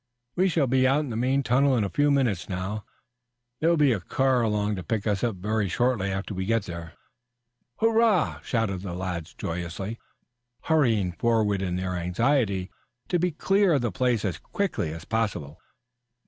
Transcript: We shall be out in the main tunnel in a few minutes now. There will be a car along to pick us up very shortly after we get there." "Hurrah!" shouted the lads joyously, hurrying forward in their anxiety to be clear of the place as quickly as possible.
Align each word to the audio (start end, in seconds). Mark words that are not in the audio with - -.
We 0.35 0.49
shall 0.49 0.65
be 0.65 0.87
out 0.87 1.01
in 1.01 1.11
the 1.11 1.15
main 1.15 1.43
tunnel 1.43 1.77
in 1.77 1.83
a 1.83 1.87
few 1.91 2.09
minutes 2.09 2.49
now. 2.49 2.85
There 3.59 3.69
will 3.69 3.77
be 3.77 3.91
a 3.93 3.99
car 3.99 4.41
along 4.41 4.77
to 4.77 4.83
pick 4.83 5.05
us 5.05 5.23
up 5.23 5.35
very 5.35 5.69
shortly 5.69 6.11
after 6.11 6.33
we 6.33 6.45
get 6.47 6.63
there." 6.63 6.93
"Hurrah!" 7.77 8.41
shouted 8.41 8.81
the 8.81 8.95
lads 8.95 9.35
joyously, 9.35 9.99
hurrying 10.63 11.11
forward 11.11 11.61
in 11.61 11.75
their 11.75 11.95
anxiety 11.95 12.71
to 13.09 13.19
be 13.19 13.29
clear 13.29 13.73
of 13.73 13.81
the 13.83 13.91
place 13.91 14.25
as 14.25 14.39
quickly 14.39 14.91
as 14.91 15.05
possible. 15.05 15.61